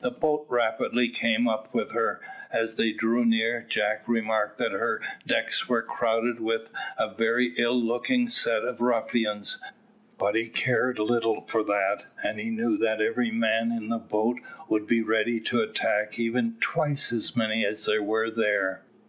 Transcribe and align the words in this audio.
The 0.00 0.12
boat 0.12 0.46
rapidly 0.48 1.08
came 1.08 1.48
up 1.48 1.74
with 1.74 1.90
her. 1.90 2.20
As 2.52 2.76
they 2.76 2.92
drew 2.92 3.24
near, 3.24 3.62
Jack 3.68 4.06
remarked 4.06 4.58
that 4.58 4.70
her 4.70 5.02
decks 5.26 5.68
were 5.68 5.82
crowded 5.82 6.38
with 6.38 6.70
a 6.96 7.12
very 7.12 7.52
ill 7.58 7.74
looking 7.74 8.28
set 8.28 8.62
of 8.64 8.80
ruffians, 8.80 9.58
but 10.18 10.36
he 10.36 10.48
cared 10.48 11.00
little 11.00 11.40
for 11.40 11.64
that, 11.64 12.04
and 12.22 12.38
he 12.38 12.48
knew 12.48 12.76
that 12.76 13.00
every 13.00 13.32
man 13.32 13.72
in 13.72 13.88
the 13.88 13.98
boat 13.98 14.38
would 14.68 14.86
be 14.86 15.02
ready 15.02 15.40
to 15.40 15.60
attack 15.62 16.16
even 16.16 16.58
twice 16.60 17.12
as 17.12 17.34
many 17.34 17.66
as 17.66 17.86
there 17.86 18.04
were 18.04 18.30
there. 18.30 18.82